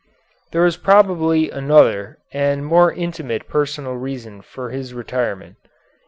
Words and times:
There 0.51 0.63
was 0.63 0.77
probably 0.77 1.51
another 1.51 2.17
and 2.33 2.65
more 2.65 2.91
intimate 2.91 3.47
personal 3.47 3.93
reason 3.93 4.41
for 4.41 4.71
his 4.71 4.95
retirement. 4.95 5.57